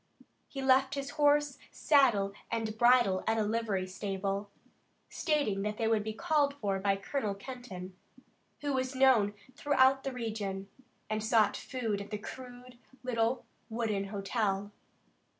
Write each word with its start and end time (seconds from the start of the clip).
He 0.47 0.63
left 0.63 0.95
his 0.95 1.11
horse, 1.11 1.59
saddle 1.69 2.33
and 2.49 2.75
bridle 2.75 3.23
at 3.27 3.37
a 3.37 3.43
livery 3.43 3.85
stable, 3.85 4.49
stating 5.11 5.61
that 5.61 5.77
they 5.77 5.87
would 5.87 6.03
be 6.03 6.11
called 6.11 6.55
for 6.55 6.79
by 6.79 6.95
Colonel 6.95 7.35
Kenton, 7.35 7.95
who 8.61 8.73
was 8.73 8.95
known 8.95 9.35
throughout 9.55 10.03
the 10.03 10.11
region, 10.11 10.67
and 11.07 11.23
sought 11.23 11.55
food 11.55 12.01
at 12.01 12.09
the 12.09 12.17
crude 12.17 12.79
little 13.03 13.45
wooden 13.69 14.05
hotel. 14.05 14.71